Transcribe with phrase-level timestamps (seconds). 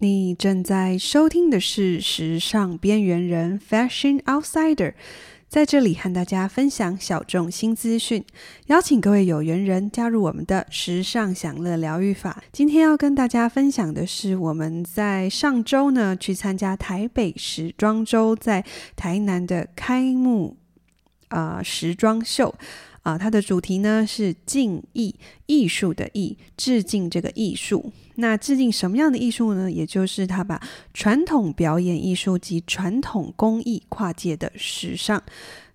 [0.00, 4.94] 你正在收听的是《时尚边缘人》（Fashion Outsider），
[5.48, 8.24] 在这里和大家分享小众新资讯，
[8.66, 12.44] 邀请各位有缘人加入我们的时尚享乐疗愈法。
[12.52, 20.56] 今天要跟大家分享的是，我们在上周呢去参加台北时装周在台南的开幕
[21.26, 22.54] 啊、时装秀。
[23.02, 27.90] 啊，它的主题呢是敬意，艺术的艺，致敬这个艺术。
[28.20, 29.70] 那致敬什么样的艺术呢？
[29.70, 30.60] 也就是他把
[30.92, 35.22] 传统表演艺术及传统工艺跨界的时尚。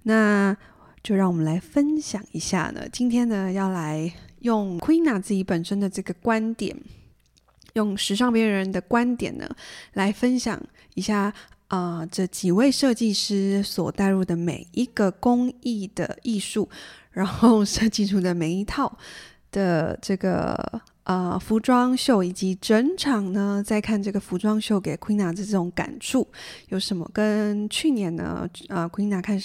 [0.04, 0.56] 那
[1.02, 2.86] 就让我们来分享一下呢。
[2.92, 6.76] 今天呢，要来用 Queena 自己本身的这个观点，
[7.74, 9.50] 用时尚边缘人的观点呢，
[9.94, 10.62] 来分享
[10.96, 11.34] 一下
[11.70, 16.70] 啊、这几位设计师所带入的每一个工艺的艺术。
[17.12, 18.98] 然后设计出的每一套
[19.52, 26.28] 的这个呃服装秀，以及整场呢，在看这个服装秀给 Queena 的这种感触
[26.70, 27.10] 有什么？
[27.14, 29.42] 跟去年呢，呃 Queena 看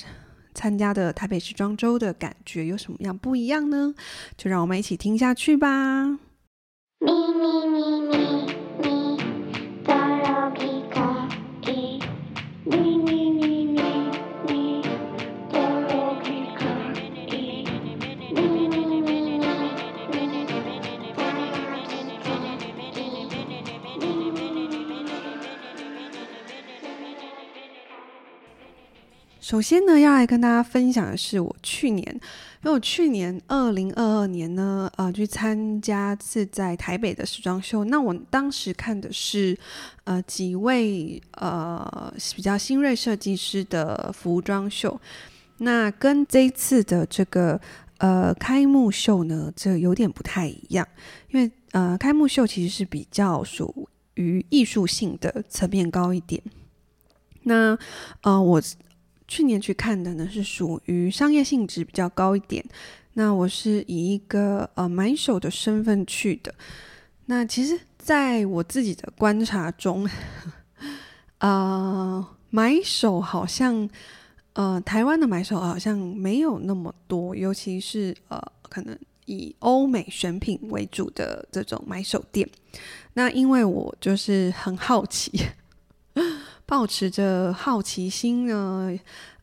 [0.55, 3.95] 参加的台北时装周的感觉有什么样不一样呢？
[4.37, 6.19] 就让我们一起听下去吧。
[7.01, 7.68] 咪咪
[29.49, 32.21] 首先呢，要来跟大家分享的是我去年，因
[32.65, 37.83] 为我去年二零二二年呢，呃，去参加是在台北的时装秀。
[37.85, 39.57] 那我当时看的是，
[40.05, 45.01] 呃，几位呃比较新锐设计师的服装秀。
[45.57, 47.59] 那跟这次的这个
[47.97, 50.87] 呃开幕秀呢，这有点不太一样，
[51.31, 56.43] 因为呃开幕秀其实是比较属于艺术性的层面高一点。
[57.45, 57.79] 那
[58.21, 58.63] 呃我。
[59.29, 62.65] 去年去看的呢，是属于商业性质比较高一点。
[63.13, 66.55] 那我是以一个呃买手的身份去的。
[67.27, 70.09] 那其实，在我自己的观察中，
[71.39, 73.89] 呃，买手好像
[74.55, 82.49] 呃台湾的买手好像没有那么多，尤其是呃可能以欧美选品为主的这种买手店。
[83.13, 85.33] 那因为我就是很好奇。
[86.69, 88.95] 抱持着好奇心呢，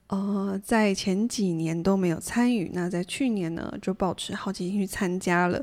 [0.06, 5.60] 呃，在前几年都没有参与，那在去年呢，就抱持好奇心去参加了。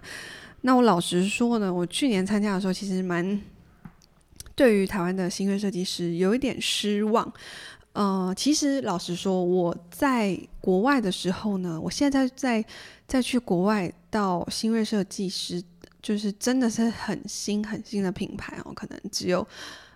[0.62, 3.40] 那我老实说呢，我去年参加的时候，其实蛮
[4.56, 7.32] 对于台湾的新锐设计师有一点失望。
[7.92, 12.64] 呃，其实老实说，我在国外的时候呢，我现在在
[13.06, 15.62] 再去国外到新锐设计师，
[16.02, 19.46] 就是真的是很新很新的品牌哦，可能只有。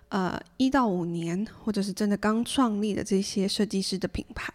[0.09, 4.53] 呃，一到五年，或者是真的刚创立的这些设计师的品牌，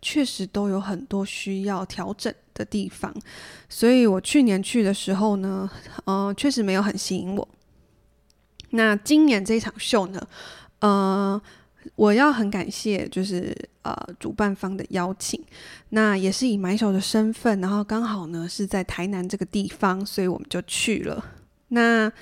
[0.00, 3.12] 确实都有很多需要调整的地方。
[3.68, 5.68] 所以我去年去的时候呢，
[6.04, 7.48] 呃，确实没有很吸引我。
[8.70, 10.24] 那今年这场秀呢，
[10.78, 11.42] 呃，
[11.96, 13.52] 我要很感谢，就是
[13.82, 15.42] 呃，主办方的邀请。
[15.88, 21.24] 那也是以买手的身份，然后刚好呢是在台南这个地方，所以我们就去了。
[21.70, 22.12] 那。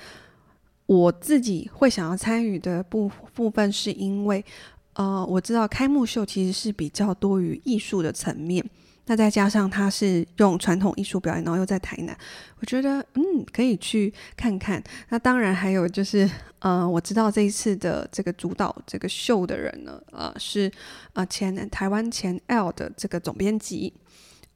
[0.91, 4.43] 我自己会想要参与的部部分，是因为，
[4.91, 8.61] 呃，我知道开幕秀其实是比较多于艺术的层面，
[9.05, 12.13] 那再加上它是用传统艺术表演，然后又在台南，
[12.59, 14.83] 我觉得嗯可以去看看。
[15.07, 16.29] 那当然还有就是，
[16.59, 20.69] 呃，我知道这一次的这个主导这个秀的人呢，呃，是
[21.13, 23.93] 呃前台湾前 L 的这个总编辑，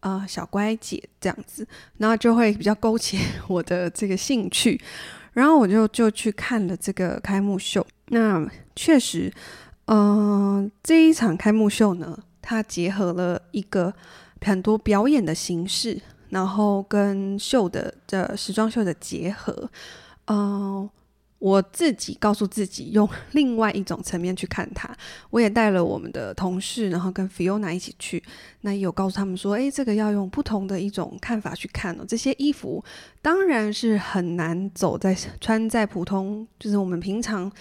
[0.02, 1.66] 呃，小乖姐这样子，
[2.00, 4.82] 那就会比较勾起 我的这个兴趣。
[5.36, 9.32] 然后我就就去看了这个开幕秀，那确实，
[9.88, 13.94] 嗯、这一场开幕秀呢，它结合了一个
[14.40, 19.70] 很多表演的形式，然后跟秀的的时装秀的结合，
[20.28, 20.90] 嗯、
[21.46, 24.90] 我自己告诉自己，用 另外一种层面去看它。
[25.30, 28.24] 我也带了我们的同事，然后跟 Fiona 一起去。
[28.62, 32.06] 那也有告诉他们说，诶，这个要用不同的一种看法去看哦。
[32.08, 32.84] 这些衣服
[33.22, 37.52] 当然是很难走在穿在普通，就是我们平常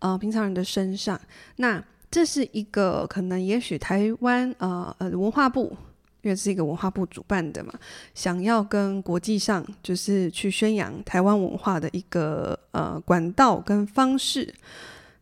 [0.00, 1.18] 呃平常人的身上。
[1.56, 5.74] 那这是一个可能，也许台湾呃呃文化部。
[6.22, 7.74] 因为是一个文化部主办的嘛，
[8.14, 14.54] 想要跟国际上就是去宣扬台湾文化的一个呃管道跟方式，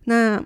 [0.04, 0.44] 那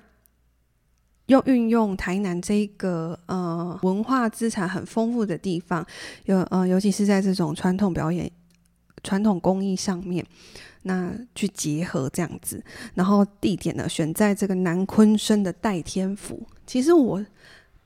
[1.26, 5.84] 又运用台南这一个呃文化资产很丰富的地方，
[6.26, 8.30] 有呃尤其是在这种传统表演、
[9.02, 10.24] 传统工艺上面，
[10.82, 12.62] 那去结合这样子，
[12.94, 16.46] 然后地点呢选在这个南鲲鯓的代天府。
[16.66, 17.24] 其实我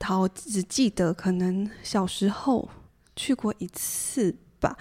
[0.01, 2.67] 好只记得可能小时候
[3.15, 4.77] 去过一次吧，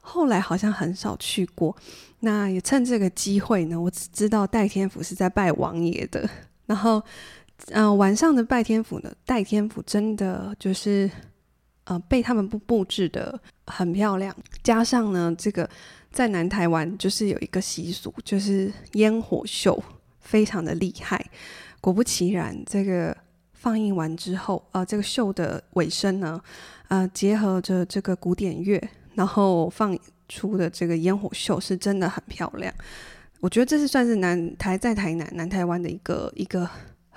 [0.00, 1.76] 后来好像很少去过。
[2.20, 6.28] 那也趁这个机会呢，我只知道代天府是在拜王爷的，
[6.66, 7.02] 然后。
[7.68, 11.10] 嗯、呃，晚上的拜天府呢，代天府真的就是，
[11.84, 14.36] 呃，被他们布布置的很漂亮。
[14.62, 15.66] 加上呢，这个
[16.12, 19.82] 在南台湾就是有一个习俗，就是烟火秀，
[20.20, 21.30] 非常的厉害。
[21.80, 23.16] 果不其然，这个
[23.56, 26.40] 放映完之后，呃，这个秀的尾声呢，
[26.88, 28.82] 呃，结合着这个古典乐，
[29.14, 29.98] 然后放
[30.28, 32.72] 出的这个烟火秀是真的很漂亮。
[33.40, 36.68] 我觉得这是算是南台在台南南台湾的一个一个。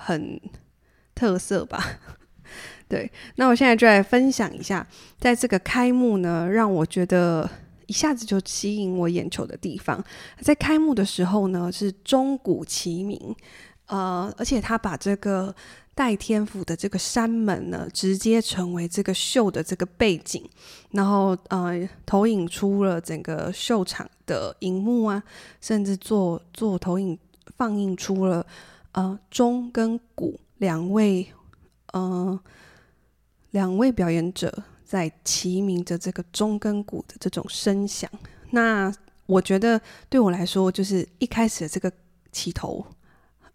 [0.02, 0.40] 很
[1.14, 1.84] 特色吧，
[2.88, 3.12] 对。
[3.36, 4.88] 那我现在就来分享一下，
[5.20, 7.48] 在这个开幕呢，让我觉得
[7.86, 10.02] 一下子就吸引我眼球的地方。
[10.40, 13.36] 在开幕的时候呢，是钟鼓齐鸣，
[13.88, 15.54] 呃，而且他把这个
[16.00, 20.50] 代天府的这个山门呢，直接成为这个秀的这个背景，
[20.92, 25.22] 然后呃，投影出了整个秀场的荧幕啊，
[25.60, 27.20] 甚至做做投影
[27.58, 28.48] 放映出了。
[28.94, 31.28] 呃，钟跟鼓两位，
[31.92, 32.40] 呃，
[33.52, 38.10] 两位表演者在齐鸣着这个钟跟鼓的这种声响。
[38.52, 38.90] 那
[39.26, 41.92] 我觉得对我来说，就是一开始的这个
[42.32, 42.86] 起头，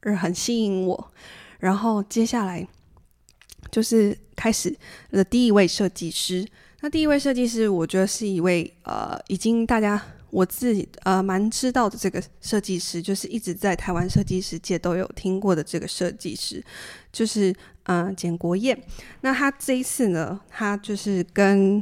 [0.00, 1.11] 而很吸引我。
[1.65, 2.67] 然后接下来
[3.71, 4.77] 就是开始
[5.11, 6.47] 的第一位设计师。
[6.81, 10.01] 那第一位设计师，我觉得是一位呃，已经大家。
[10.35, 16.61] 我自己呃蛮知道的这个设计师，就是一直在台湾设计师界都有听过的这个设计师，
[17.13, 18.77] 就是呃简国彦。
[19.21, 21.81] 那他这一次呢，他就是跟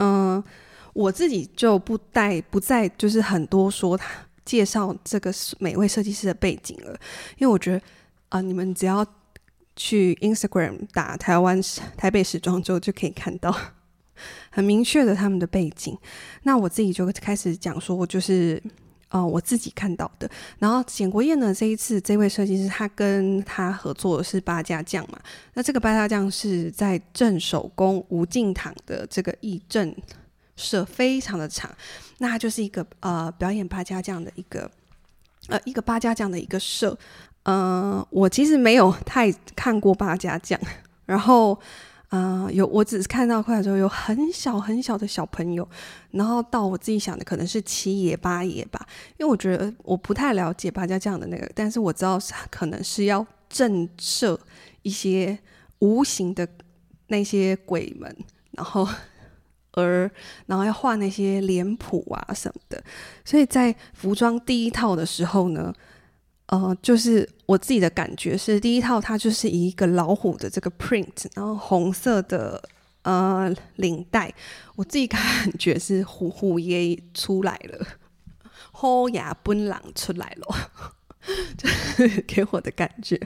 [0.00, 0.44] 嗯、
[0.92, 4.06] 我自己就不带不再就是很多说他
[4.44, 6.90] 介绍这个每位设计师的背景了，
[7.38, 7.80] 因为我觉得
[8.38, 9.06] 啊、你们只要
[9.76, 11.60] 去 Instagram 打台湾
[11.96, 13.54] 台北时装周就可以看到。
[14.50, 15.98] 很明确的他们的背景，
[16.44, 18.62] 那我自己就开始讲说，我就是
[19.08, 20.30] 呃我自己看到的。
[20.60, 25.18] 然后简国彦呢，这一次这位设计师他跟他合作的是八家将嘛，
[25.54, 29.92] 那这个八家将是在镇守宫吴敬堂的这个义镇
[30.54, 31.74] 社非常的长，
[32.18, 34.70] 那他就是一个呃表演八家将的一个
[35.48, 36.96] 呃一个八家将的一个社。
[37.44, 40.58] 呃，我其实没有 太看过八家将，
[41.06, 41.58] 然后。
[42.12, 45.66] 啊、有，我只是看到快的时候有很小很小的小朋友，
[46.10, 48.86] 然后到我自己想的可能是七爷八爷吧，
[49.18, 54.38] 因为我觉得我不太了解八家将的那个，但是我知道可能是要震慑
[54.82, 55.38] 一些
[55.78, 56.46] 无形的
[57.06, 58.14] 那些鬼们，
[58.50, 58.86] 然后
[59.72, 60.10] 而
[60.44, 62.84] 然后要画那些脸谱啊什么的，
[63.24, 65.72] 所以在服装第一套的时候呢。
[66.52, 72.62] 呃，就是我自己的感觉是，第一套它就是一个老虎的这个 print，然后红色的
[73.04, 74.30] 呃领带，
[74.76, 75.18] 我自己感
[75.58, 77.86] 觉是虎虎爷出来了，
[78.70, 80.70] 虎牙奔狼出来了，
[81.56, 83.18] 就是给我的感觉。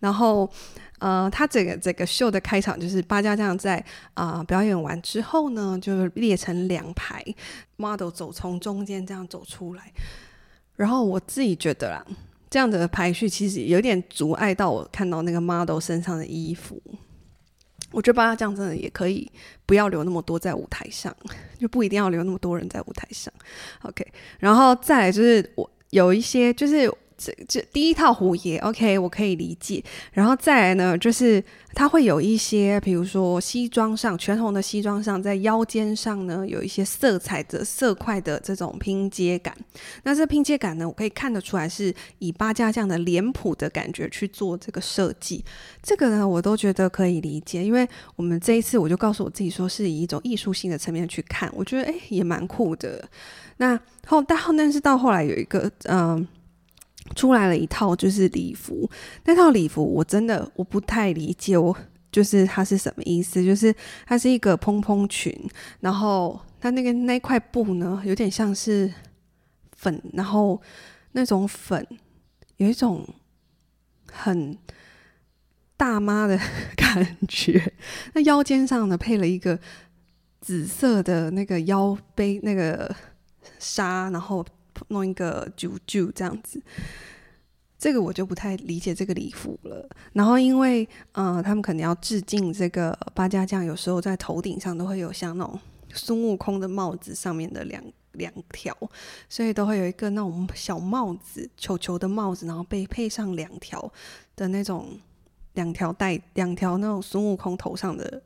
[0.00, 0.50] 然后
[0.98, 3.84] 呃，他这个这个秀的开场就是八家将在
[4.14, 7.24] 啊、表演完之后呢，就列成两排
[7.76, 9.92] model 走从中间这样走出来，
[10.74, 12.04] 然后我自己觉得啦。
[12.56, 16.80] 这样的排序其实有点阻碍到我看到那个 model 身上的衣服。
[17.92, 19.30] 我觉得八家将真的也可以
[19.66, 21.14] 不要留那么多在舞台上，
[21.60, 23.30] 就不一定要留那么多人在舞台上。
[23.82, 26.90] OK，然后再来就是我有一些就是。
[27.16, 29.82] 这这第一套虎爷，OK，我可以理解。
[30.12, 31.42] 然后再来呢，就是
[31.74, 39.56] 它会有一些，比如说西装上，全红的西装上，在腰间上呢，有一些色彩的色块的这种拼接感。
[40.02, 45.44] 那这拼接感呢，我可以看得出来是以八家将的脸谱的感觉去做这个设计。
[45.82, 53.08] 这个呢，我都觉得可以理解，因为我们这一次我就告诉我自己说，是以一种艺术性的层面去看，我觉得诶也蛮酷的。
[53.56, 56.26] 那后但后但是到后来有一个嗯。
[57.16, 58.88] 出来了一套就是礼服，
[59.24, 61.74] 那套礼服我真的我不太理解，我
[62.12, 63.42] 就是它是什么意思？
[63.42, 63.74] 就是
[64.06, 65.34] 它是一个蓬蓬裙，
[65.80, 68.92] 然后它那个那块布呢，有点像是
[69.74, 70.60] 粉，然后
[71.12, 71.84] 那种粉
[72.58, 73.04] 有一种
[74.12, 74.56] 很
[75.76, 76.38] 大妈的
[76.76, 77.72] 感觉。
[78.12, 79.58] 那腰间上呢，配了一个
[80.42, 82.94] 紫色的那个腰背那个
[83.58, 84.44] 纱，然后。
[84.88, 86.60] 弄一个啾啾这样子，
[87.78, 89.88] 这个我就不太理解这个礼服了。
[90.12, 95.58] 然后因为呃，他们可能要致敬这个八家将，有时候在头顶上都会有像那种
[95.92, 98.74] 孙悟空的帽子上面的两两条，
[99.28, 103.92] 所以都会有一个那种小帽子，球球的帽子，然后被配上两条
[104.34, 104.98] 的那种
[105.54, 108.22] 两条带两条那种孙悟空头上的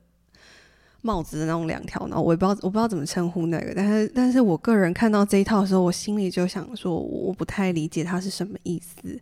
[1.03, 9.21] 帽子的那种两条，然后我也不知道我不知道怎么称呼那个，但是但是我个人看到这一套的时候，我心里就想说，我不太理解它是什么意思，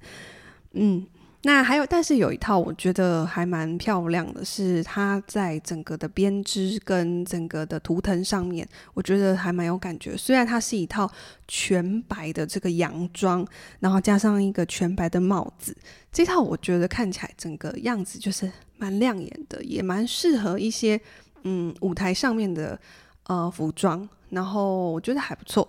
[0.73, 1.07] 嗯。
[1.43, 10.17] 那还有，但是有一套我觉得还蛮漂亮的，是它在整个的编织跟整个的图腾上面，我觉得还蛮有感觉。
[10.17, 11.09] 虽然它是一套
[11.47, 13.47] 全白的这个洋装，
[13.79, 15.75] 然后加上一个全白的帽子，
[16.11, 21.01] 这套我觉得看起来整个样子就是蛮亮眼的，也蛮适合一些
[21.45, 22.79] 嗯舞台上面的
[23.25, 25.69] 呃服装，然后我觉得还不错，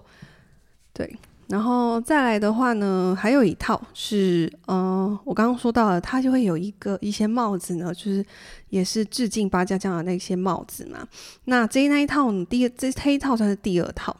[0.93, 1.17] 对。
[1.47, 8.23] 然后再来的话呢，还有一套是，嗯、呃，我刚刚说到了，它就会有一个一些帽子呢，就是
[8.69, 11.07] 也是致敬八家将的那些帽子嘛。
[11.45, 14.15] 那这那一套呢，第这这一套算是第二套，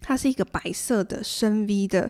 [0.00, 2.08] 它是一个白色的深 V 的，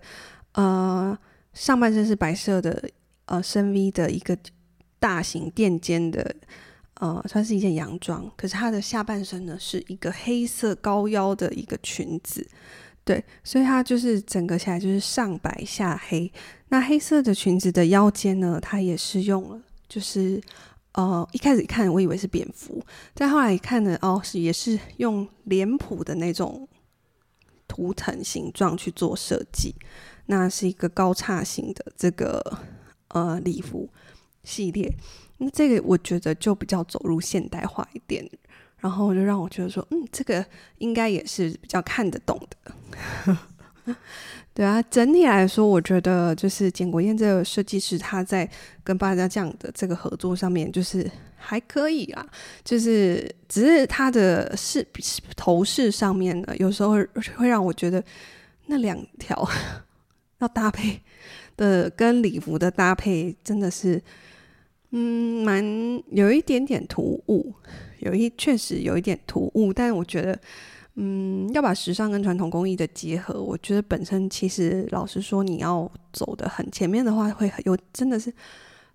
[0.52, 1.16] 呃，
[1.54, 2.86] 上半身是白色的，
[3.24, 4.36] 呃，深 V 的一个
[4.98, 6.34] 大型垫肩的，
[7.00, 8.30] 呃，算是一件洋装。
[8.36, 12.46] 可是它的下半身呢，是一个黑色高腰的一个裙子。
[13.04, 16.32] 对，所以它就是整个起来就是上白下黑。
[16.68, 20.40] 那黑色的裙子的腰间呢，它也是用了，就是
[20.92, 22.82] 呃，一开始看我以为是蝙蝠，
[23.14, 26.66] 再后来一看呢，哦，是也是用脸谱的那种
[27.68, 29.74] 图腾形状去做设计。
[30.26, 32.40] 那是一个高叉型的这个
[33.08, 33.86] 呃礼服
[34.44, 34.92] 系列。
[35.38, 38.28] 那这个我觉得就比较走入现代化一点。
[38.78, 40.44] 然后就让我觉得说，嗯，这个
[40.76, 43.36] 应该也是比较看得懂的。
[44.52, 48.46] 对啊，整体来说，我觉得就是简国彦这个设计师，他在
[48.82, 52.26] 跟八家酱的这个合作上面，就是还可以啊。
[52.62, 54.86] 就是只是他的饰
[55.34, 56.90] 头饰上面呢，有时候
[57.36, 58.04] 会让我觉得
[58.66, 59.48] 那两条
[60.40, 61.00] 要搭配
[61.56, 64.02] 的跟礼服的搭配，真的是，
[64.96, 65.64] 嗯，蛮
[66.12, 67.52] 有一点点突兀。
[67.98, 70.38] 有一确实有一点突兀，但我觉得，
[70.94, 78.32] 嗯，要把时尚跟传统工艺的结合，我觉得本身其实老实说，你要走的很前面的话，会很有真的是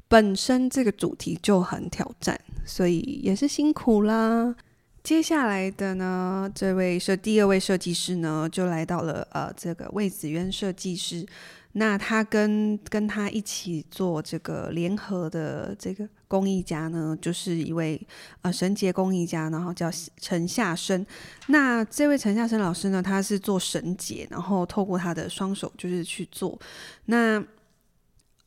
[0.07, 4.55] 本身这个主题就很挑战，所以也是辛苦啦。
[5.03, 11.25] 接下来的呢，这位设第二位设计师呢，就来到了呃这个魏子渊设计师。
[11.73, 17.99] 那他跟跟他一起做这个联合的这个工艺家呢，就是一位
[18.41, 21.05] 呃绳结工艺家，然后叫陈夏生。
[21.47, 26.59] 那这位陈夏生老师呢，他是做绳结，然后透过他的双手就是去做。
[27.05, 27.41] 那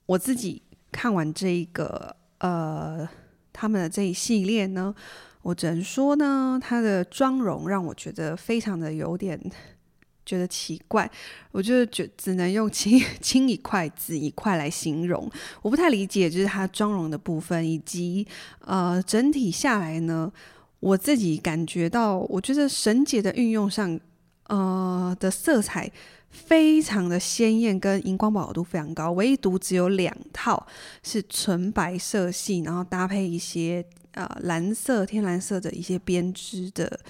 [0.05, 3.09] 我自己看完这一个呃
[3.53, 4.93] 他们的这一系列呢，
[5.43, 9.41] 我只能说呢，他的妆容让我觉得非常的有点。
[10.25, 11.11] 觉得奇怪，
[11.51, 15.29] 我就觉只能用轻 轻一块、紫一块来形容。
[15.63, 18.25] 我不太理解，就是它妆容的部分，以及
[18.61, 20.33] 呃整体下来呢，
[20.79, 23.99] 我自己感觉到，我觉得神姐的运用上，
[24.47, 25.91] 呃的色彩
[26.31, 29.11] 非常的鲜艳，跟荧光饱和度非常高。
[29.11, 30.65] 唯独只有两套
[31.03, 37.01] 是纯白色系，然后搭配一些呃蓝色、天蓝色的一些编织的。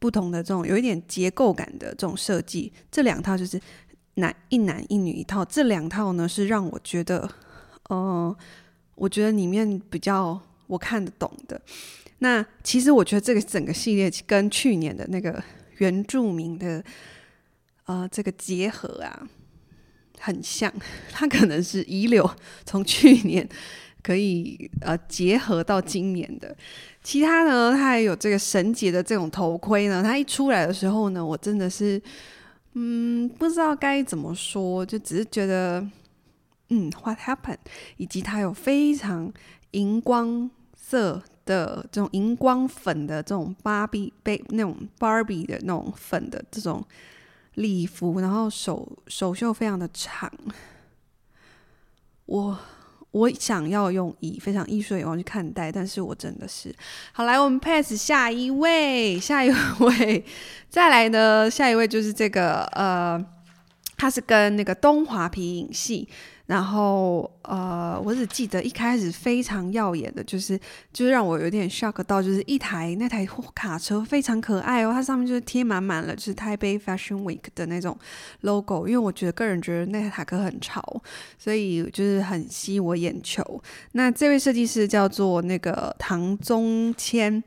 [0.00, 3.58] 不同的这种有一点结构感的这种设计，这两套就是
[4.16, 5.42] 男一男一女一套。
[5.46, 7.26] 这两套呢是让我觉得，
[7.88, 8.36] 呃，
[8.96, 11.58] 我觉得里面比较我看得懂的。
[12.18, 15.42] 那其实我觉得这个整个系列跟去年的那个
[15.78, 16.84] 原住民的
[17.86, 19.26] 呃这个结合啊
[20.18, 20.70] 很像，
[21.12, 22.30] 它可能是遗留
[22.66, 23.48] 从去年。
[24.04, 26.54] 可以呃结合到今年的，
[27.02, 30.02] 其他呢，它还有这个绳结的这种头盔呢。
[30.02, 31.98] 它一出来的时候呢，我真的是
[32.74, 35.80] 嗯不知道该怎么说，就只是觉得
[36.68, 37.56] 嗯 what happened，
[37.96, 39.32] 以及它有非常
[39.70, 46.84] 荧光色的这种荧光粉的这种芭比被那种芭比的那种粉的这种
[47.54, 50.30] 礼服，然后手手袖非常的长，
[52.26, 52.58] 我。
[53.14, 56.74] 我想要用以非常艺术的眼光去看待，但是我真的是
[57.12, 60.24] 好来，我们 pass 下一位，下一位，
[60.68, 63.24] 再来呢，下一位就是这个呃，
[63.96, 66.08] 他是跟那个东华皮影戏。
[66.46, 70.60] 然后，呃，我只记得一开始非常耀眼的，就是，
[70.92, 77.98] 就是让我有点 shock 到，就是一台那台卡车非常可爱哦，它上面就是贴满满了，就是台北 Fashion Week 的那种
[78.42, 78.86] logo。
[78.86, 81.02] 因为我觉得个人觉得那台塔克很潮，
[81.38, 83.62] 所以就是很吸我眼球。
[83.92, 87.42] 那这位设计师叫做那个唐宗谦。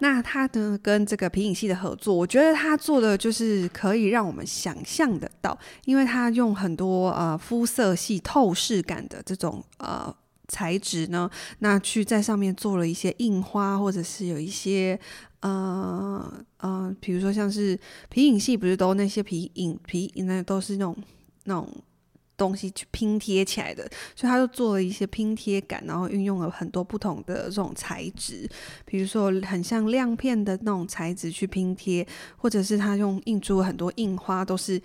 [0.00, 10.14] 那他呢，跟这个皮影戏的合作，我觉得他做的就是可以让我们想象得到，因为他用很多呃肤色系透视感的这种呃
[10.46, 11.28] 材质呢，
[11.58, 14.98] 那去在上面做了一些印花，或者是有一些
[15.40, 17.78] 呃呃，比如说像是
[18.08, 20.96] 皮影戏，不是都那些皮影皮影那都是那种
[21.44, 21.68] 那种。
[22.38, 23.82] 东西去拼贴起来的，
[24.14, 28.48] 所以他就做了一些拼贴感，然后运用了很多不同的这种材质，
[28.86, 34.80] 比如说很像亮片的那种材质去拼贴，或者是他用印出很多印花，都是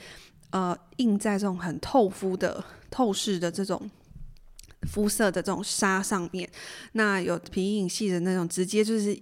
[0.50, 3.90] 呃印在这种很透肤的透视的这种
[4.88, 6.50] 肤色的这种纱上面。
[6.94, 9.18] 那有皮影戏的那种，直接就是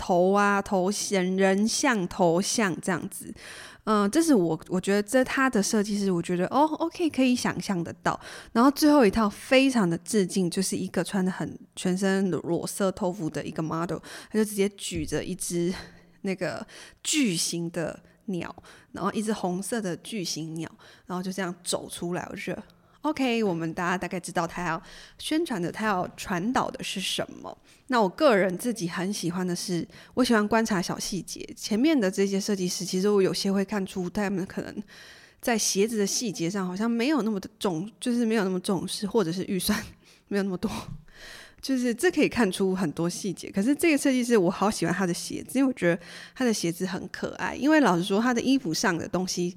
[0.00, 3.32] 头啊头显人像头像这样子。
[3.84, 8.18] 嗯，这是我我觉得这他的设计师，我觉得哦，OK 可以想象得到。
[8.52, 13.98] 然后最后一套非常的致敬，就是一个穿的很全身裸色透肤的一个 model，
[14.30, 15.72] 他就直接举着一只
[16.22, 16.66] 那个
[17.02, 18.54] 巨型的鸟，
[18.92, 20.70] 然后一只红色的巨型鸟，
[21.06, 22.62] 然后就这样走出来，我觉得。
[23.02, 24.82] OK，我们大家大概知道他要
[25.18, 27.56] 宣传的，他要传导的是什么。
[27.86, 31.42] 那我个人自己很喜欢的是，我喜欢观察小细节。
[31.56, 34.82] 前面的这些设计师，其实我有些会看出他们可能
[35.40, 39.82] 在鞋子的细节上好像没有那么的重，就是没有那么重视，或者是预算
[40.28, 40.70] 没有那么多，
[41.62, 43.50] 就是这可以看出很多细节。
[43.50, 45.98] 可是这个设计师，我好喜欢他的鞋子，因为我觉得
[46.34, 47.54] 他的鞋子很可爱。
[47.54, 49.56] 因为老实说，他的衣服上的东西。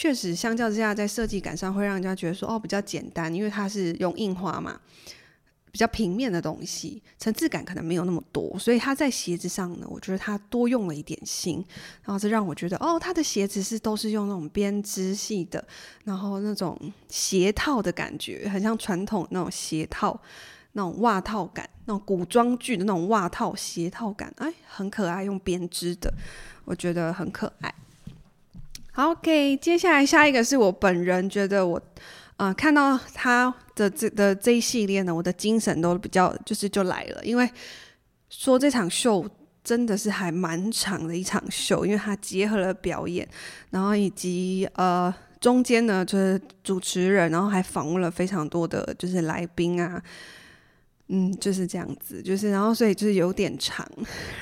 [0.00, 4.78] 确实，相较之下，在设计感上会让人家觉得说哦，比较简单，因为它是用印花嘛，
[5.72, 11.64] 比较平面的东西，层次感可能没有那么多，所以它在鞋子上呢，我觉得它多用了一点心，
[12.04, 15.66] 然后这让我觉得哦，它的鞋子是都是用那种编织系的，
[16.04, 16.78] 然后那种
[17.08, 20.16] 鞋套的感觉，很像传统那种鞋套，
[20.74, 26.14] 那种袜套感，那种古装剧的那种袜套鞋套感，哎，很可爱，用编织的，
[26.64, 27.74] 我觉得很可爱。
[28.98, 31.80] OK，接下来下一个是我本人觉得我，
[32.36, 37.48] 呃，看到他的这的这一系列呢，我的精神都比较就是就来了，因为
[38.28, 39.24] 说这场秀
[39.62, 43.26] 真的是还蛮长的一场秀，因为它结合了表演，
[43.70, 50.02] 然后以及呃中间呢就是主持人，然后还访问了非常多的就是来宾啊。
[51.10, 53.86] 嗯，就是这样子，就是然后所以就是有点长，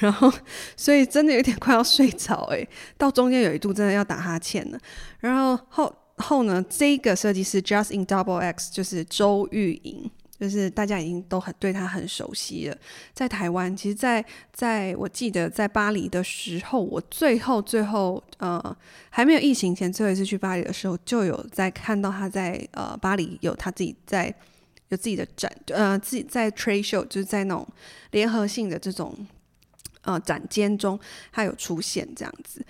[0.00, 0.32] 然后
[0.76, 4.78] 所以真的有点快要睡着诶，到中间有一度真的要打哈欠了。
[5.20, 12.76] 然后后后呢，这个设计师 Just in Double X 就是周玉莹，就是大家已经都很对他很熟悉了。
[13.14, 18.76] 在台湾，其实在，在我记得在巴黎的时候，我最后最后呃
[19.10, 24.34] 还没有疫情前最后一次去巴黎的时候，就有在看到他在呃巴黎有他自己在。
[24.88, 27.66] 有自己的展，呃，自己在 trade show，就是在那种
[28.12, 29.14] 联合性的这种
[30.02, 30.98] 呃展间中，
[31.32, 32.64] 它有出现这样子。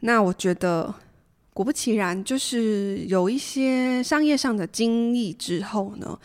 [0.00, 0.94] 那我觉得
[1.54, 6.18] 果不其然，就是有一些商业上的经历之后呢，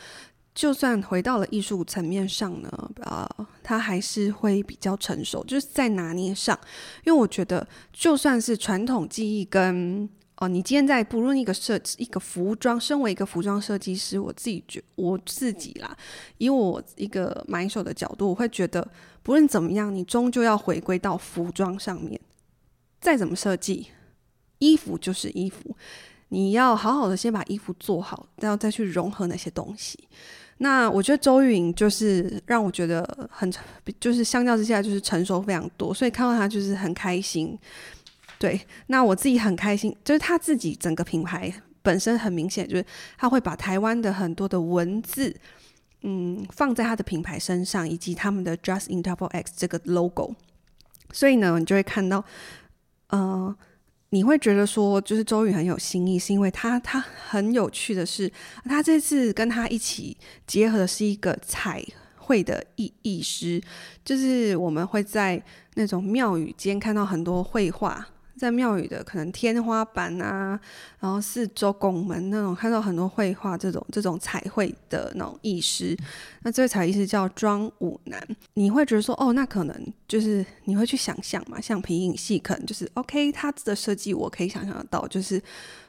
[0.55, 3.29] 就算回到了艺术层面上呢，呃，
[3.61, 6.57] 他还是会比较成熟，就是在拿捏上。
[7.05, 15.97] 因为我觉得，就算是传统技艺跟哦，你今天在不论一个设计一个服装，身为一个服装设计师，我自己觉我自己啦，
[16.37, 18.87] 以我一个买手的角度，我会觉得
[19.23, 22.19] 不论怎么样，你终究要回归到服装上面。
[23.01, 23.87] 再怎么设计，
[24.59, 25.75] 衣服就是衣服，
[26.29, 29.97] 你要好好的先把衣服做好，然后再去融合那些东西。
[30.59, 33.51] 那我觉得周云就是让我觉得很，
[33.99, 37.57] 就是相较之下就是成熟非常多，所以看到他就是很开心。
[38.39, 42.85] 对，那我自己很开心，就是他自己整个品牌本身很明显，就是
[43.17, 45.35] 他会把台湾的很多的文字，
[46.03, 50.35] 嗯，放在他的品牌身上，以及他们的 Just in Double X 这个 logo，
[51.11, 52.23] 所以呢，你就会看到，
[53.07, 53.55] 呃，
[54.09, 58.31] 你会觉得说，就是周宇很有新意，是因为他他很有趣的是，
[58.65, 61.83] 他这次跟他一起结合的是一个彩
[62.17, 63.59] 绘的艺艺师，
[64.05, 65.41] 就是我们会在
[65.73, 68.07] 那种庙宇间看到很多绘画。
[68.37, 70.59] 在庙宇的可能天花板啊，
[70.99, 75.97] 然后四周拱门那种，看到很多绘画这种这种彩绘的那种艺师，
[76.43, 78.21] 那这位彩艺师叫庄武南，
[78.53, 85.41] 你会觉得说哦，那可能就是你会去想象嘛，像皮影戏可能就是 OK，他的设计我可以想象得到，就是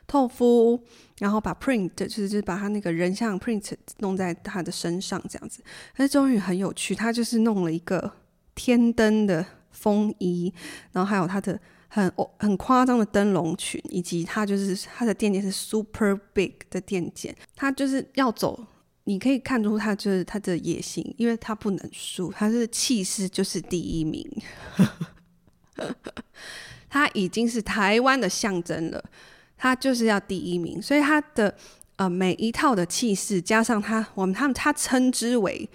[0.06, 0.80] 透肤，
[1.18, 5.62] 然后把 print 就是就是把他那个人像 print 弄在他的身上这样子，
[5.96, 8.10] 但是终于很有趣，他就是弄了一个
[8.54, 10.52] 天灯的风衣，
[10.92, 11.60] 然后还有他的。
[11.88, 18.66] 很很夸张的灯笼裙，以及它就是它的垫肩是 super big 的垫肩，它就是要走，
[19.04, 24.24] 你可以看出它就是它的野心，因为它不能输，它是气势就是第一名。
[26.90, 29.04] 他已经是台湾的象征了，
[29.56, 31.54] 他就是要第一名，所以他的
[31.96, 35.68] 呃每一套的气势加上他，我们他们他称之为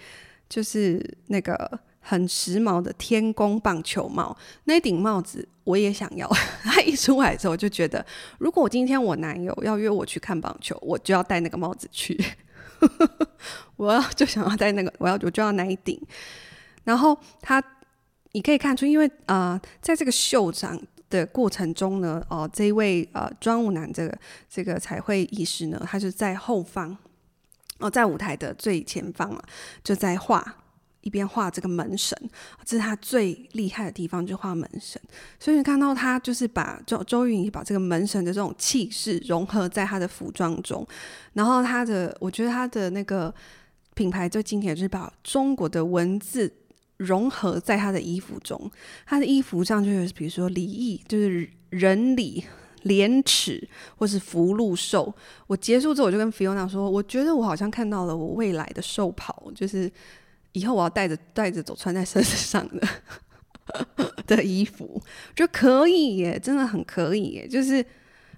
[0.48, 6.28] 就是那个很时髦的天宫棒球帽，那顶帽子我也想要。
[6.62, 8.04] 他一出来之后，我就觉得
[8.38, 12.22] 如果我今天我男友要约我去看棒球，我就要戴那个帽子去，
[13.76, 15.98] 我要就想要戴那个，我要我就要那一顶。
[16.84, 17.62] 然后他，
[18.32, 24.18] 你可以看出，因为啊、在这个秀场的过程中呢，哦、这一位呃庄务男这个
[24.50, 26.94] 这个彩绘艺师呢，他就在后方，
[27.78, 29.42] 哦、在舞台的最前方啊，
[29.82, 30.56] 就在画，
[31.04, 32.18] 一边画这个门神，
[32.64, 35.00] 这是他最厉害的地方，就画门神。
[35.38, 40.84] 所以你看到他就是把周周云把这个门神的这种气势融合在他的服装中，
[41.34, 43.32] 然后他的，我觉得他的那个
[43.94, 46.52] 品牌最经典就是把中国的文字。
[46.98, 48.70] 融合在他的衣服中，
[49.04, 52.42] 他的衣服上就是比如说礼义，就是仁礼、
[52.82, 55.12] 廉耻，或是福禄寿。
[55.48, 59.90] 我结束之后，我就跟 Fiona 说，我觉得我好像看到了我未来的寿袍，就是
[60.54, 62.88] 以后我要带着带着走，穿在身上的
[64.26, 65.00] 的衣服，
[65.36, 67.84] 就可以耶，真的很可以耶，就是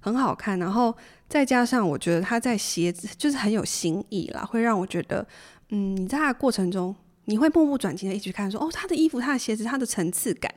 [0.01, 0.59] 很好看。
[0.59, 0.93] 然后
[1.29, 5.27] 再加上我觉得他在鞋子就是很有新意啦，会让我觉得，
[5.69, 6.95] 嗯，你在他的过程中。
[7.29, 10.49] 你会目不转睛的一直看说，说哦，他的衣服、他的鞋子、他的层次感，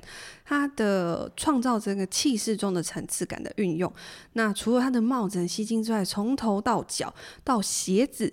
[0.46, 3.92] 他的创造这个气势中的层次感的运用。
[4.34, 7.12] 那除了他的帽子很吸睛之外，从头到脚
[7.44, 8.32] 到鞋子，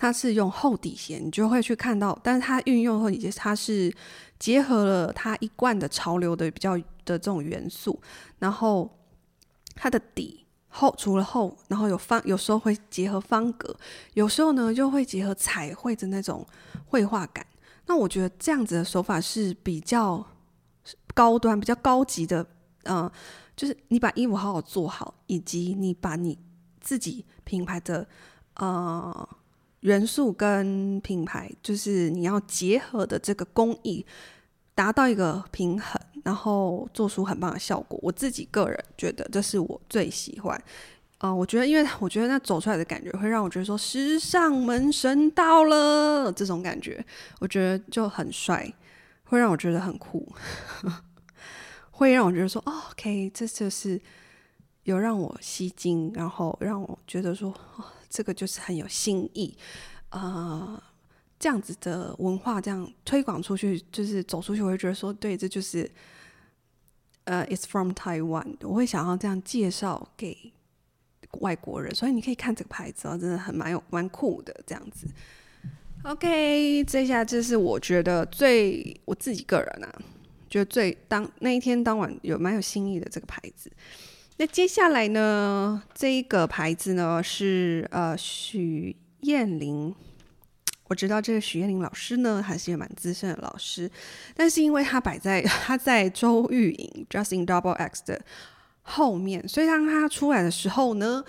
[0.00, 2.18] 它是用厚底鞋，你就会去看到。
[2.22, 3.94] 但是它运用厚底鞋，它是
[4.38, 8.00] 结合了它一贯的潮流的比较的这种元素。
[8.38, 8.90] 然后
[9.74, 13.76] 它的底厚，除了厚，然后有方，有时候会结合方格，
[14.14, 16.46] 有时候呢就会结合彩绘的那种
[16.86, 17.46] 绘画感。
[17.84, 20.24] 那我觉得这样子的手法是比较
[21.12, 22.46] 高端、比较高级的，
[22.84, 23.10] 嗯、
[23.54, 26.38] 就是你把衣服好好做好，以及你把你
[26.80, 28.08] 自己品牌的
[28.54, 29.28] 呃
[29.80, 34.04] 元素跟品牌，就是你要结合的这个工艺，
[34.74, 37.98] 达到一个平衡，然后做出很棒的效果。
[38.02, 40.62] 我自己个人觉得这是我最喜欢。
[41.18, 47.04] 啊、我觉得，因为我觉得那走出来的感觉会让我觉得说，时尚门神到了这种感觉，
[47.40, 48.72] 我觉得就很帅，
[49.24, 50.26] 会让我觉得很酷，
[51.92, 54.00] 会让我觉得说，哦，OK，这就是
[54.84, 57.54] 有让我吸睛，然后让我觉得说，
[58.10, 59.56] 这个就是很有新意，
[60.10, 60.82] 啊、呃，
[61.38, 65.90] 这样子的文化这样推广出去，就是走出去，我会觉得说，对，这就是，
[67.24, 70.52] 呃，It's from Taiwan，我会想要这样介绍给。
[71.38, 75.06] 外国人，所以你可以看这个牌子啊，真的很蛮有蛮酷的这样子。
[76.02, 80.02] OK，这下这是我觉得最我自己个人啊，
[80.48, 83.70] 觉得最当那一天当晚有蛮有新意的这个牌子。
[84.40, 89.94] 那接下来呢，这一个牌子呢是呃许燕玲，
[90.88, 93.90] 我知道这个许燕玲老师呢还是一个蛮资深的老师，
[94.34, 98.18] 但是因为他摆在 他在周玉莹 Just in Double X 的。
[98.80, 101.22] 后面，所以当她出来的时候呢，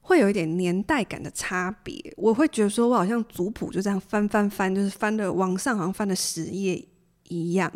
[0.00, 1.94] 会有一点年代感的差别。
[2.16, 6.82] 我会觉得说，我好像族谱就这样翻翻翻，就是翻的往上，好像翻了十页
[7.28, 7.70] 一样。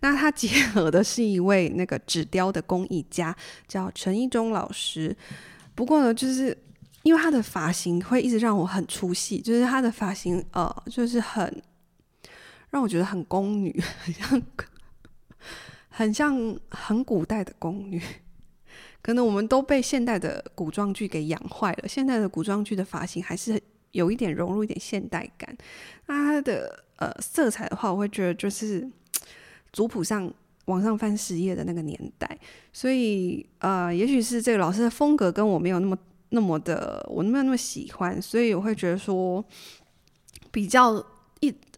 [0.00, 3.34] 那他结合的是一位那个纸雕的工艺家，
[3.68, 5.16] 叫陈一中老师。
[5.74, 6.56] 不过呢，就是
[7.02, 11.62] 因为他的发型会一直让我很出戏，就是他的发型呃，就是很
[12.70, 14.42] 让我觉得很宫女，很像。
[15.92, 18.00] 很像很古代的宫女，
[19.02, 21.88] 可能我们都被现代的古装剧给养坏了。
[21.88, 23.60] 现代的古装剧的发型还是
[23.90, 25.54] 有一点融入一点现代感。
[26.06, 28.88] 那它的呃色彩的话，我会觉得就是
[29.72, 30.32] 族谱上
[30.66, 32.38] 往上翻十页的那个年代。
[32.72, 35.96] 所以呃，也许是这个老师的风格跟我没有那么
[36.30, 39.44] 那么的，我没有那么喜欢，所以我会觉得说
[40.50, 41.04] 比较。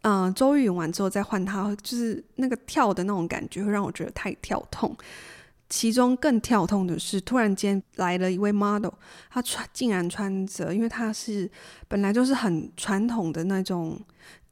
[0.05, 4.96] 嗯、呃，周玉莹完之后再换他，就是那个跳的那种感觉，会让我觉得太跳痛。
[5.68, 8.90] 其中更跳痛的是，突然间来了一位 model，
[9.31, 11.48] 他穿竟然穿着，因为他是
[11.87, 13.96] 本来就是很传统的那种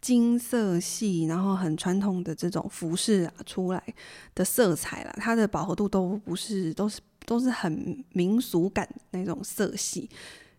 [0.00, 3.82] 金色系，然后很传统的这种服饰啊出来
[4.34, 10.08] 的色彩啦，它的饱和度都不是，都是都是很民俗感那种色系。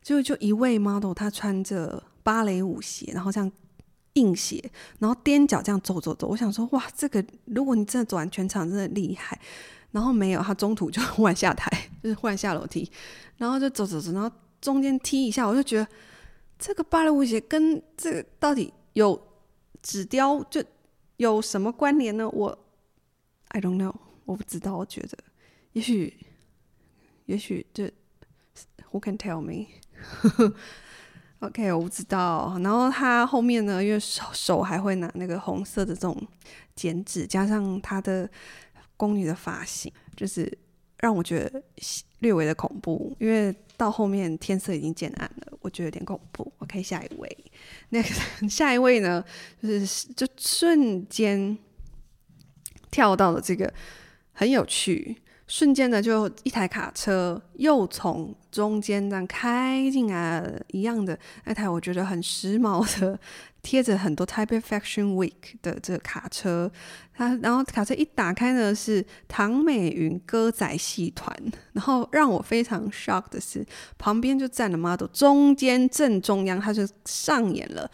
[0.02, 3.52] 就就一位 model，他穿着芭蕾舞鞋，然后像。
[4.16, 4.62] 硬鞋，
[5.00, 9.40] 然后踮脚这样走走走，我想说，哇，这个如果你真的走完全场，真的厉害。
[9.92, 11.72] 然后没有，他中途就忽然下台，
[12.04, 12.92] 就是忽然下楼梯，
[13.38, 15.88] 然后就走走走，然后中间踢一下，我就觉得
[16.60, 19.18] 这个芭蕾舞鞋跟这个到底有
[19.82, 20.64] 纸雕就
[21.18, 22.30] 有什么关联呢？
[22.30, 22.58] 我
[23.50, 23.94] I don't know，
[24.26, 25.18] 我不知道，我觉得
[25.74, 26.14] 也许
[27.26, 27.86] 也许就
[28.92, 29.42] Who can tell
[31.40, 32.58] me？OK， 我不知道。
[32.62, 36.28] 然后他后面呢，因为手手还会拿那个红色的这种
[36.76, 38.30] 剪纸，加上他的
[38.98, 40.58] 宫女的发型，就是
[41.00, 41.64] 让我觉得
[42.20, 43.16] 略微的恐怖。
[43.20, 46.54] 因为到后面天色已经渐暗了，我觉得有点恐怖。
[46.60, 47.38] OK，下一位，
[47.90, 48.08] 那个
[48.48, 49.26] 下一位呢，
[49.60, 51.58] 就是就瞬间
[52.92, 53.74] 跳到了这个
[54.34, 55.21] 很有趣。
[55.52, 63.20] 瞬间呢，就一台卡车又从中间这样开进来了，一样的那台我觉得很时髦的，
[63.62, 66.72] 贴着很多 Taipei Fashion Week 的这个卡车，
[67.14, 71.36] 它然后卡车一打开呢，是唐美云歌仔戏团，
[71.74, 73.66] 然后让我非常 shock 的是，
[73.98, 77.92] 旁边就站了 model，中间正中央他就上演了。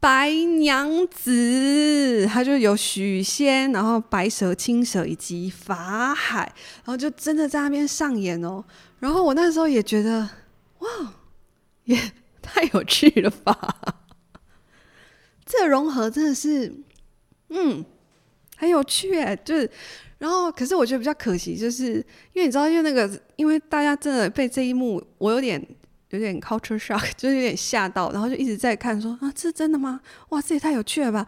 [0.00, 8.64] 白娘子，她就有许仙，然后白蛇、青蛇以及法海，然后就真的在那边上演哦。
[8.98, 10.28] 然后我那时候也觉得，
[10.78, 10.88] 哇，
[11.84, 13.76] 也太有趣了吧！
[15.44, 16.74] 这融合真的是，
[17.50, 17.84] 嗯，
[18.56, 19.36] 很有趣哎。
[19.36, 19.70] 就是，
[20.16, 21.96] 然后可是我觉得比较可惜，就是
[22.32, 25.62] 因为你知道，因为那个，因为大家真的被这一幕，我有点。
[26.10, 30.00] 有点 culture shock， 就是有点吓到，然后就一直在看说，啊，这是真的吗？
[30.30, 31.26] 哇，这也太有趣了吧！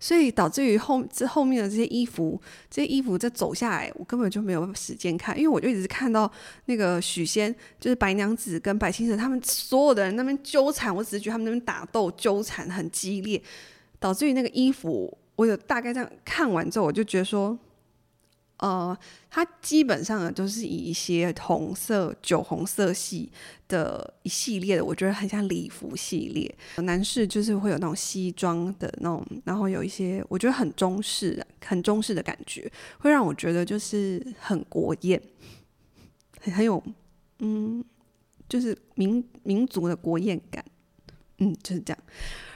[0.00, 6.30] 所以导致于后这后面的这些衣服，这些衣服再走下来，我根本就没有时间看，因为我就一直看到
[6.66, 13.40] 那个许仙，就是白娘子跟白青蛇他们所有的人那边纠缠，我只是觉得他们那边打斗纠缠很激烈，
[13.98, 17.58] 导致于那个衣服，我有大概这样看完之后，我就觉得说。
[18.64, 18.98] 呃，
[19.28, 23.30] 它基本上呢，都是以一些红色、酒红色系
[23.68, 26.56] 的一系列的，我觉得很像礼服系列。
[26.82, 35.20] 男士就是会有那种西装的那种，然后有一些我觉得很中式、很中式的感觉，会让我觉得就是很国艳，
[36.40, 36.82] 很很有
[37.40, 37.84] 嗯，
[38.48, 40.64] 就是民民族的国艳感，
[41.36, 42.02] 嗯，就是这样。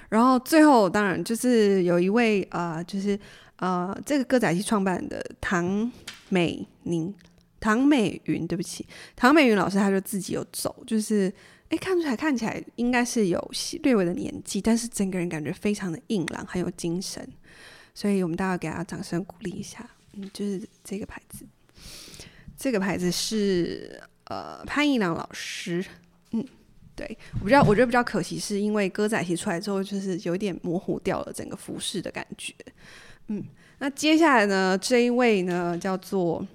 [0.09, 3.21] 然后最后当然就是有一位啊、呃，就是。
[3.59, 5.91] 呃，这个歌仔戏创办的唐
[6.29, 7.13] 美宁、
[7.59, 11.33] 唐美云，对不起，唐美云老师，他就自己有走，就是
[11.69, 13.51] 哎，看出来看起来应该是有
[13.83, 17.29] 略微的年纪，但是整个人感觉非常的硬朗，很有精神，
[17.95, 19.85] 所以我们大家给他掌声鼓励一下。
[20.15, 21.45] 嗯，就是这个牌子，
[22.57, 25.85] 这个牌子是呃潘一良老师，
[26.31, 26.45] 嗯，
[26.95, 32.55] 对，我比较我觉得比较可惜，是因为歌仔戏出来之后，就是有一点模糊掉了整个服饰的感觉。
[33.29, 33.45] 嗯，
[33.79, 36.47] 那接下来呢，这一位呢叫做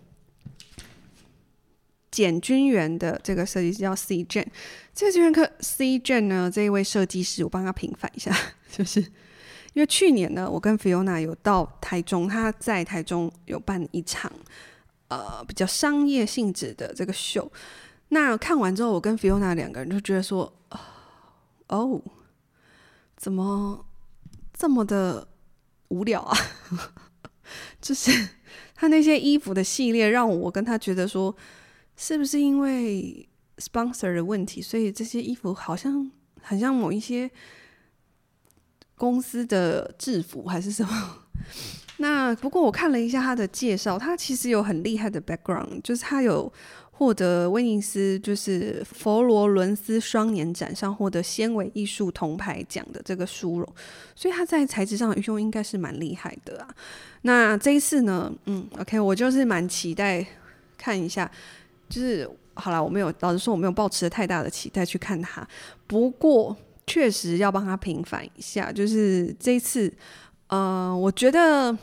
[2.10, 4.46] 简君元的这个设计师叫 cj
[4.94, 6.22] 这个君元课 C.J.
[6.22, 8.36] 呢这一位设计师，我帮他平反一下，
[8.72, 14.32] 就是因为去年呢，我跟 Fiona 有到台中，他在台中有办一场
[15.08, 17.52] 呃比较商业性质的这个秀，
[18.10, 20.54] 那看完之后，我跟 Fiona 两个人就觉得说，
[21.68, 22.02] 哦，
[23.18, 23.86] 怎么
[24.56, 25.28] 这么的。
[25.94, 26.36] 无聊啊，
[27.80, 28.12] 就是
[28.74, 31.36] 他那些衣服的系列，让我跟他觉得说，
[31.96, 36.10] 是不是因为 sponsor 的问题，所以这些衣服好像
[36.42, 37.30] 很像某一些
[38.96, 41.26] 公司的制服还是什么？
[41.98, 46.52] 那不过我看了一下他的介绍，他其实有很厉害的 background，就是他有。
[46.96, 53.68] 获得威尼斯就是佛罗伦斯双年展上获得纤维艺术铜牌奖的这个殊荣，
[54.16, 56.70] 所以他在材质上的运用应该是蛮厉害的啊。
[57.24, 60.24] 那这一次呢，嗯，OK，我就是蛮期待
[60.78, 61.30] 看一下，
[61.90, 65.46] 就是好了，我没有，老实说我没有抱持太大的期待去看他，
[65.88, 69.92] 不过确实要帮他平反一下，就是这一次，
[70.48, 71.76] 呃，我觉得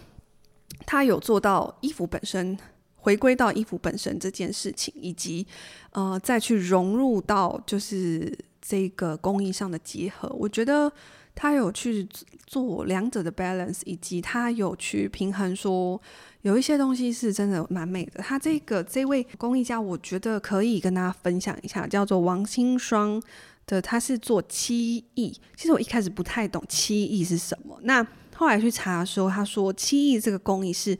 [0.86, 2.56] 他有做到衣服本身。
[3.00, 5.46] 回归到衣服本身这件事情，以及
[5.92, 10.92] 呃再去融入到就是这个工艺上的结合，我觉得
[11.34, 12.06] 他有去
[12.46, 15.98] 做两者的 balance，以及他有去平衡说
[16.42, 18.22] 有一些东西是真的蛮美的。
[18.22, 23.22] 他这个这位工艺家，我觉得可以跟大家分享一下，叫做王清霜
[23.66, 25.32] 的，他是做漆艺。
[25.56, 30.98] 其实我一开始不太懂漆艺是什么，那后来去查说，他说漆艺这个工艺是。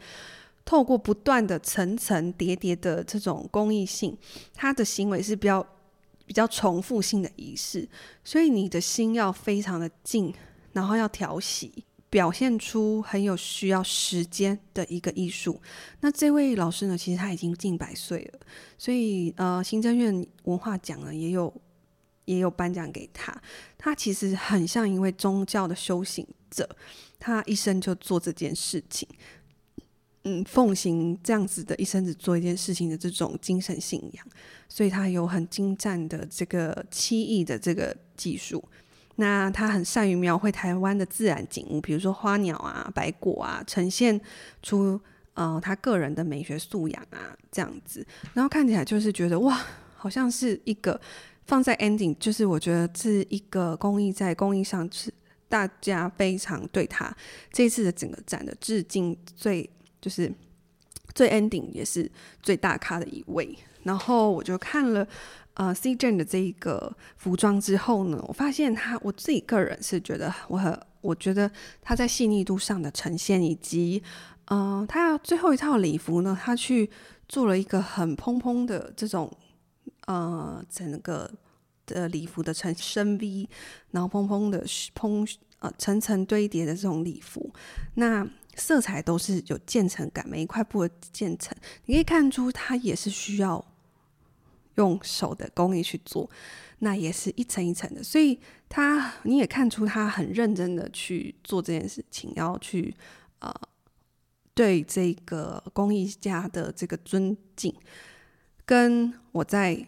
[0.71, 4.17] 透过不断的层层叠叠的这种工艺性，
[4.55, 5.67] 他的行为是比较
[6.25, 7.89] 比较重复性的仪式，
[8.23, 10.33] 所以你的心要非常的静，
[10.73, 15.61] 然后要调息，表现出很有需要时间的一个艺术。
[16.03, 18.39] 那这位老师呢，其实他已经近百岁了，
[18.79, 21.53] 所以呃，行政院文化奖呢也有
[22.27, 23.37] 也有颁奖给他。
[23.77, 26.69] 他其实很像一位宗教的修行者，
[27.19, 29.09] 他一生就做这件事情。
[30.25, 34.27] 嗯奉行这样子的一生只做一件事情的这种精神信仰，
[34.69, 38.63] 所以他有很精湛的这个漆艺的这个技术。
[39.17, 44.21] 那他很善于描绘台湾的自然景物，比如说花鸟啊、白果啊，呈现
[44.63, 45.01] 出
[45.35, 49.61] 呃他个人的美学素养啊这样子，然后看起来就是觉得哇，
[49.97, 51.01] 好像是一个
[51.47, 55.13] 放在 ending，就是我觉得是一个工艺在工艺上是。
[55.51, 57.13] 大家非常对他
[57.53, 59.69] 这次的整个展的致敬，最
[60.01, 60.33] 就是
[61.15, 62.11] 最 ending 也是
[62.43, 63.57] 最大咖的一位。
[63.83, 65.07] 然后我就看了
[65.55, 74.03] 呃 C J 的这一个服装之后呢，我发现他我自己个人是觉得我很我觉得他在细腻度上的呈现，以及
[74.47, 76.91] 嗯、呃，他最后一套礼服呢，他去
[77.29, 79.31] 做了一个很蓬蓬的这种
[80.07, 81.31] 呃整个。
[81.87, 83.49] 的礼服的呈深 V，
[83.91, 85.27] 然后蓬蓬的蓬
[85.59, 87.53] 呃层层堆叠的这种礼服，
[87.95, 88.25] 那
[88.61, 93.65] 色彩都是有渐层感，每一块布的渐层，你可以看出它也是需要
[94.75, 96.29] 用手的工艺去做，
[96.81, 102.95] 那也是一层一层的，所以他你也看出他很认真的去做这件事情，要去
[103.39, 103.53] 呃
[104.55, 107.75] 对这个工艺家的这个尊敬，
[108.65, 109.87] 跟我在。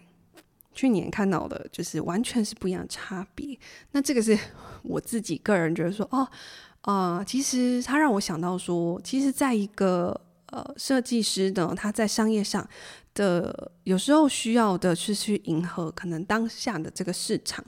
[0.74, 3.58] 去年看到的，就是完全是不一样的差别。
[3.90, 4.34] 那这个是
[4.82, 6.26] 我自己个人觉得说，哦，
[6.82, 12.68] 呃，其实他让我想到说，其实在一个呃设计师呢，他在商业上
[13.14, 17.64] 的有时候需要的是去迎合可能当下的这个市场。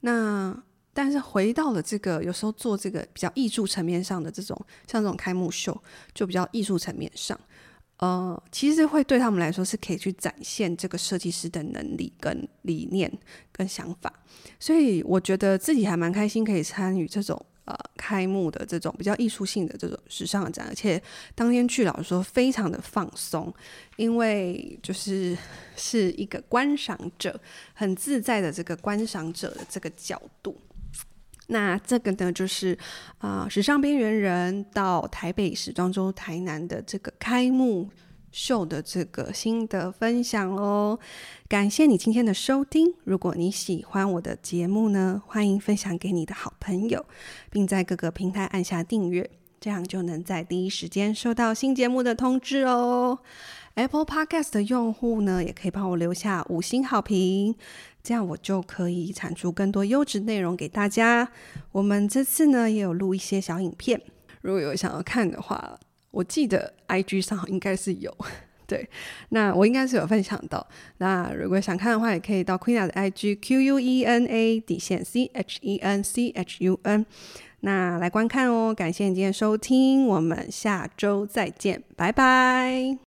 [0.00, 0.56] 那
[0.92, 5.78] 但是回到了这个有时候做这个比较艺术层面上的这种，像这种开幕秀，
[6.14, 7.38] 就比较艺术层面上。
[7.98, 13.12] 呃，其实会对他们来说是可以去展现这个设计师的能力、跟理念、
[13.52, 14.10] 跟想法，
[14.58, 21.00] 所以我觉得自己还蛮开心可以参与这种呃开幕的这种比较艺术性的这种时尚展，而且
[21.34, 23.52] 当天去老实说非常的放松，
[23.96, 25.36] 因为就是
[25.76, 27.40] 是一个观赏者
[27.72, 30.60] 很自在的这个观赏者的这个角度。
[31.46, 32.76] 那这个呢，就是
[33.18, 37.88] 啊、时尚边缘人到台北时装周台南的这个开幕
[38.32, 40.98] 秀的这个心得分享哦。
[41.48, 42.94] 感谢你今天的收听。
[43.04, 47.04] 如果你喜欢我的节目呢，欢迎分享给你的好朋友，
[47.50, 49.28] 并在各个平台按下订阅，
[49.60, 53.18] 这样就能在第一时间收到新节目的通知哦。
[53.74, 57.54] Apple Podcast 的用户呢，也可以帮我留下五星好评。
[58.02, 61.30] 这样我就可以产出更多优质内容给大家。
[61.70, 64.00] 我们这次呢也有录一些小影片，
[64.40, 65.78] 如果有想要看的话，
[66.10, 68.14] 我记得 IG 上应该是有。
[68.66, 68.88] 对，
[69.30, 70.64] 那我应该是有分享到。
[70.98, 76.64] 那如果想看的话，也可以到 Queena 的 IG Q U E N A 底线 C H E N C H
[76.64, 77.04] U N，
[77.62, 78.72] 那来观看哦。
[78.72, 83.09] 感谢你今天收听，我们下周再见，拜拜。